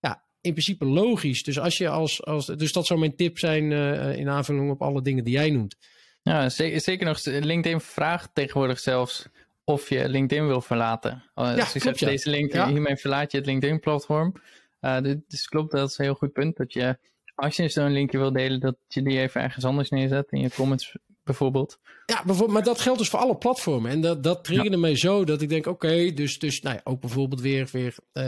[0.00, 1.42] Ja, in principe logisch.
[1.42, 4.82] Dus, als je als, als, dus dat zou mijn tip zijn uh, in aanvulling op
[4.82, 5.76] alle dingen die jij noemt.
[6.22, 7.24] Ja, zeker nog.
[7.24, 9.28] LinkedIn vraagt tegenwoordig zelfs
[9.64, 11.12] of je LinkedIn wil verlaten.
[11.34, 12.06] Uh, ja, dus ja.
[12.06, 12.68] deze link, ja.
[12.68, 14.34] hiermee verlaat je het LinkedIn-platform.
[14.80, 14.96] Uh,
[15.28, 16.56] dus klopt, dat is een heel goed punt.
[16.56, 16.98] Dat je,
[17.34, 20.50] als je zo'n linkje wil delen, dat je die even ergens anders neerzet in je
[20.50, 21.78] comments bijvoorbeeld.
[22.06, 23.90] Ja, bijvoorbeeld, maar dat geldt dus voor alle platformen.
[23.90, 27.00] En dat, dat triggerde mij zo dat ik denk, oké, dus, dus nou ja, ook
[27.00, 28.24] bijvoorbeeld weer, weer uh,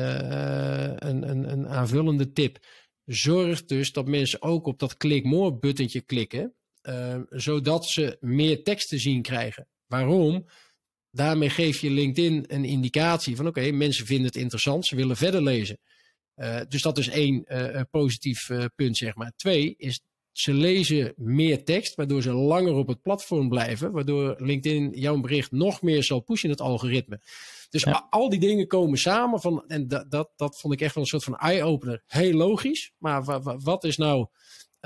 [0.96, 2.58] een, een, een aanvullende tip.
[3.04, 6.54] Zorg dus dat mensen ook op dat click more buttentje klikken,
[6.88, 9.68] uh, zodat ze meer tekst te zien krijgen.
[9.86, 10.46] Waarom?
[11.10, 15.42] Daarmee geef je LinkedIn een indicatie van oké, mensen vinden het interessant, ze willen verder
[15.42, 15.78] lezen.
[16.36, 19.32] Uh, dus dat is één uh, positief uh, punt, zeg maar.
[19.36, 20.00] Twee is
[20.32, 25.50] ze lezen meer tekst, waardoor ze langer op het platform blijven, waardoor LinkedIn jouw bericht
[25.50, 27.20] nog meer zal pushen in het algoritme.
[27.70, 31.02] Dus al die dingen komen samen van, en dat, dat, dat vond ik echt wel
[31.02, 32.02] een soort van eye-opener.
[32.06, 34.26] Heel logisch, maar wat is nou,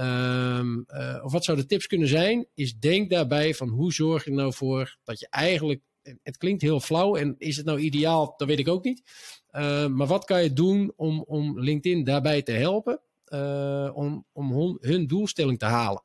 [0.01, 0.85] um,
[1.23, 4.37] of wat zouden de tips kunnen zijn, is denk daarbij van hoe zorg je er
[4.37, 5.83] nou voor dat je eigenlijk,
[6.23, 9.03] het klinkt heel flauw en is het nou ideaal, dat weet ik ook niet.
[9.51, 13.01] Uh, maar wat kan je doen om, om LinkedIn daarbij te helpen?
[13.33, 16.03] uh, om, om hun, doelstelling te halen.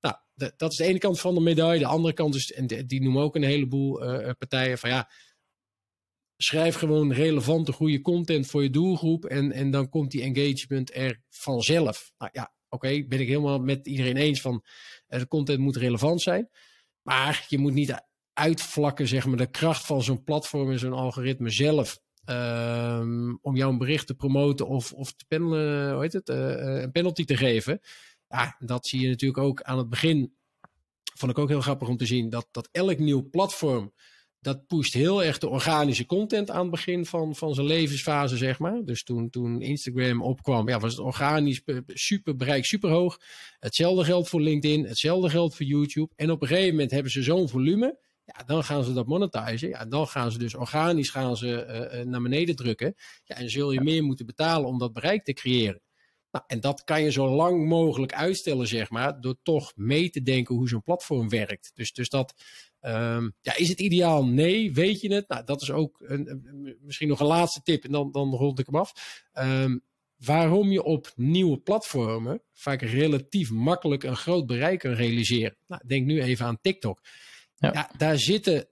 [0.00, 0.16] Nou,
[0.56, 1.78] dat is de ene kant van de medaille.
[1.78, 3.98] De andere kant is, en die noemen ook een heleboel
[4.38, 5.10] partijen van ja,
[6.36, 11.20] schrijf gewoon relevante, goede content voor je doelgroep en, en dan komt die engagement er
[11.30, 12.12] vanzelf.
[12.18, 14.64] Nou ja, okay, ben ik helemaal met iedereen eens van
[15.06, 16.48] de content moet relevant zijn.
[17.02, 21.50] Maar je moet niet uitvlakken, zeg maar, de kracht van zo'n platform en zo'n algoritme
[21.50, 22.02] zelf.
[22.26, 26.92] Um, om jou een bericht te promoten of, of te hoe heet het, uh, een
[26.92, 27.80] penalty te geven.
[28.28, 30.34] Ja, dat zie je natuurlijk ook aan het begin.
[31.14, 33.92] Vond ik ook heel grappig om te zien dat, dat elk nieuw platform.
[34.44, 38.58] Dat pusht heel erg de organische content aan het begin van, van zijn levensfase, zeg
[38.58, 38.80] maar.
[38.84, 43.18] Dus toen, toen Instagram opkwam, ja, was het organisch super, bereik super hoog.
[43.58, 46.12] Hetzelfde geldt voor LinkedIn, hetzelfde geldt voor YouTube.
[46.16, 49.68] En op een gegeven moment hebben ze zo'n volume ja, dan gaan ze dat monetizen.
[49.68, 52.94] Ja, dan gaan ze dus organisch gaan ze, uh, naar beneden drukken.
[53.24, 55.80] Ja, en zul je meer moeten betalen om dat bereik te creëren.
[56.34, 60.22] Nou, en dat kan je zo lang mogelijk uitstellen, zeg maar, door toch mee te
[60.22, 61.70] denken hoe zo'n platform werkt.
[61.74, 62.34] Dus, dus dat,
[62.80, 64.26] um, ja, is het ideaal?
[64.26, 65.28] Nee, weet je het?
[65.28, 68.66] Nou, dat is ook een, misschien nog een laatste tip en dan, dan rond ik
[68.66, 68.92] hem af.
[69.32, 69.82] Um,
[70.16, 75.56] waarom je op nieuwe platformen vaak relatief makkelijk een groot bereik kan realiseren.
[75.66, 77.00] Nou, denk nu even aan TikTok.
[77.56, 77.90] Ja.
[77.96, 78.68] daar zitten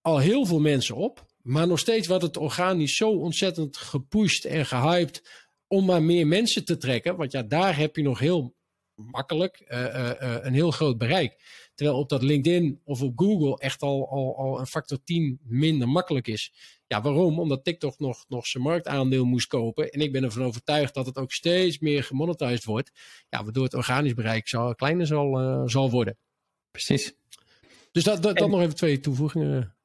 [0.00, 1.26] al heel veel mensen op.
[1.42, 6.64] Maar nog steeds wordt het organisch zo ontzettend gepusht en gehyped om maar meer mensen
[6.64, 7.16] te trekken.
[7.16, 8.54] Want ja, daar heb je nog heel
[8.94, 11.36] makkelijk uh, uh, uh, een heel groot bereik.
[11.74, 15.88] Terwijl op dat LinkedIn of op Google echt al, al, al een factor 10 minder
[15.88, 16.52] makkelijk is.
[16.86, 17.40] Ja, waarom?
[17.40, 19.90] Omdat TikTok nog, nog zijn marktaandeel moest kopen.
[19.90, 22.90] En ik ben ervan overtuigd dat het ook steeds meer gemonetized wordt.
[23.28, 26.18] Ja, waardoor het organisch bereik zal, kleiner zal, zal worden.
[26.70, 27.14] Precies.
[27.92, 29.76] Dus dat, dat, dat nog even twee toevoegingen.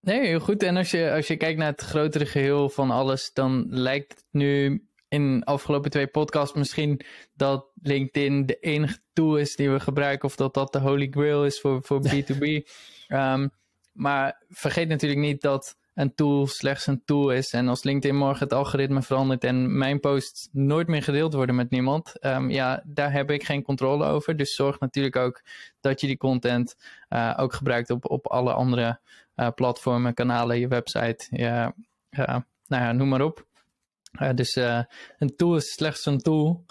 [0.00, 0.62] Nee, heel goed.
[0.62, 4.24] En als je, als je kijkt naar het grotere geheel van alles, dan lijkt het
[4.30, 7.00] nu in de afgelopen twee podcasts misschien
[7.34, 11.44] dat LinkedIn de enige tool is die we gebruiken, of dat dat de holy grail
[11.44, 12.42] is voor, voor B2B.
[12.42, 12.62] um,
[13.08, 13.48] ehm,
[13.92, 17.52] maar vergeet natuurlijk niet dat een tool slechts een tool is.
[17.52, 21.70] En als LinkedIn morgen het algoritme verandert en mijn posts nooit meer gedeeld worden met
[21.70, 24.36] niemand, um, ja, daar heb ik geen controle over.
[24.36, 25.42] Dus zorg natuurlijk ook
[25.80, 26.76] dat je die content
[27.08, 29.00] uh, ook gebruikt op, op alle andere
[29.36, 31.74] uh, platformen, kanalen, je website, ja,
[32.10, 33.47] uh, nou ja, noem maar op.
[34.34, 34.56] dus
[35.18, 36.64] een tool is slechts een tool.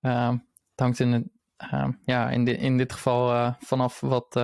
[0.00, 0.32] Ehm,
[0.70, 1.24] het hangt in, het,
[1.56, 4.34] ehm, ja, in, in dit geval vanaf wat,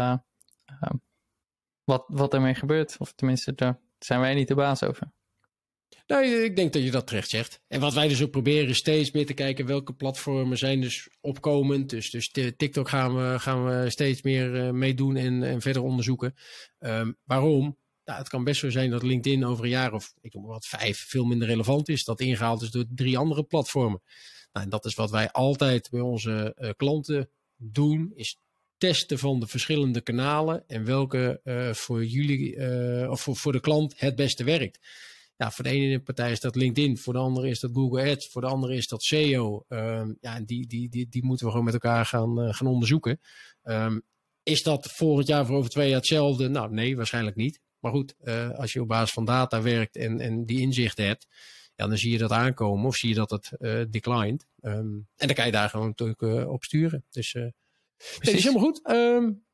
[1.84, 2.96] wat, wat ermee gebeurt.
[2.98, 5.12] Of tenminste, de zijn wij niet de baas over.
[6.06, 7.60] Nou, ik denk dat je dat terecht zegt.
[7.68, 11.90] En wat wij dus ook proberen steeds meer te kijken welke platformen zijn dus opkomend.
[11.90, 16.34] Dus, dus TikTok gaan we, gaan we steeds meer meedoen en, en verder onderzoeken.
[17.24, 17.78] Waarom?
[18.16, 20.98] Het kan best zo zijn dat LinkedIn over een jaar of ik noem wat vijf
[21.08, 22.04] veel minder relevant is.
[22.04, 24.02] Dat ingehaald is door drie andere platformen.
[24.52, 28.38] Nou, en dat is wat wij altijd bij onze uh, klanten doen, is
[28.76, 33.60] testen van de verschillende kanalen en welke uh, voor jullie uh, of voor, voor de
[33.60, 34.78] klant het beste werkt.
[35.36, 38.28] Ja, voor de ene partij is dat LinkedIn, voor de andere is dat Google Ads,
[38.28, 39.64] voor de andere is dat SEO.
[39.68, 43.20] Um, ja, die, die, die, die moeten we gewoon met elkaar gaan, gaan onderzoeken.
[43.62, 44.02] Um,
[44.42, 46.48] is dat volgend jaar voor over twee jaar hetzelfde?
[46.48, 47.60] Nou, nee, waarschijnlijk niet.
[47.80, 48.14] Maar goed,
[48.56, 51.26] als je op basis van data werkt en, en die inzichten hebt,
[51.74, 53.56] ja, dan zie je dat aankomen of zie je dat het
[53.92, 54.46] declined.
[54.60, 57.04] Um, en dan kan je daar gewoon natuurlijk op sturen.
[57.10, 57.32] Dus.
[57.32, 57.52] Nee,
[58.20, 58.90] is helemaal goed.
[58.90, 59.44] Um,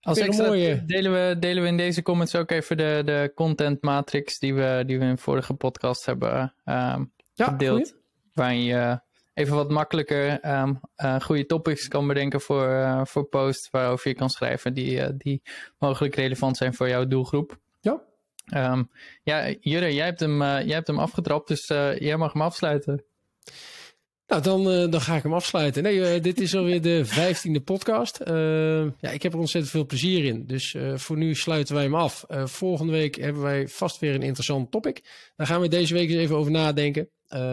[0.00, 0.84] als extra mooie...
[0.84, 4.82] delen, we, delen we in deze comments ook even de, de content matrix die we,
[4.86, 7.88] die we in vorige podcast hebben um, ja, gedeeld.
[7.88, 8.00] Goeie.
[8.32, 9.00] Waarin je
[9.34, 14.16] even wat makkelijker um, uh, goede topics kan bedenken voor, uh, voor posts waarover je
[14.16, 15.42] kan schrijven die, uh, die
[15.78, 17.58] mogelijk relevant zijn voor jouw doelgroep.
[17.80, 18.02] Ja.
[18.54, 18.90] Um,
[19.22, 21.66] ja, Jurre, jij hebt hem, jij hebt hem afgetrapt, dus
[21.98, 23.04] jij mag hem afsluiten.
[24.26, 25.82] Nou, dan, dan ga ik hem afsluiten.
[25.82, 28.20] Nee, dit is alweer de vijftiende podcast.
[28.28, 30.46] Uh, ja, ik heb er ontzettend veel plezier in.
[30.46, 32.24] Dus voor nu sluiten wij hem af.
[32.28, 35.02] volgende week hebben wij vast weer een interessant topic.
[35.36, 37.08] Daar gaan we deze week eens even over nadenken.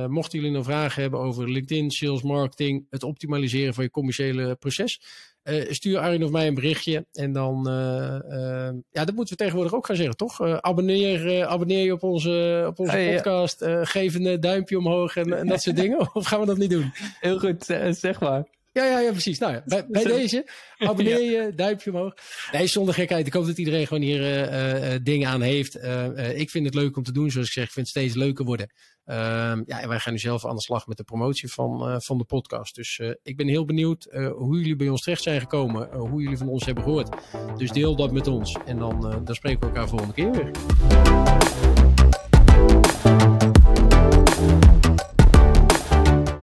[0.07, 5.01] Mochten jullie nog vragen hebben over LinkedIn, sales, marketing, het optimaliseren van je commerciële proces,
[5.43, 7.05] uh, stuur Arjen of mij een berichtje.
[7.11, 10.41] En dan, uh, ja, dat moeten we tegenwoordig ook gaan zeggen, toch?
[10.61, 13.65] abonneer, abonneer je op onze, op onze hey, podcast.
[13.81, 16.15] geef een duimpje omhoog en, en dat soort dingen.
[16.15, 16.91] Of gaan we dat niet doen?
[17.19, 18.58] Heel goed, zeg maar.
[18.71, 19.39] Ja, ja, ja, precies.
[19.39, 22.13] Nou ja, bij, bij deze, abonneer je, duimpje omhoog.
[22.51, 23.27] Nee, zonder gekheid.
[23.27, 25.77] Ik hoop dat iedereen gewoon hier uh, uh, dingen aan heeft.
[25.77, 27.63] Uh, ik vind het leuk om te doen, zoals ik zeg.
[27.63, 28.73] Ik vind het steeds leuker worden.
[29.05, 32.17] Ehm, ja, en wij gaan nu zelf aan de slag met de promotie van, van
[32.17, 32.75] de podcast.
[32.75, 35.95] Dus ik ben heel benieuwd hoe jullie bij ons terecht zijn gekomen.
[35.95, 37.15] hoe jullie van ons hebben gehoord.
[37.57, 38.57] Dus deel dat met ons.
[38.65, 41.88] En dan, dan spreken we elkaar volgende keer weer.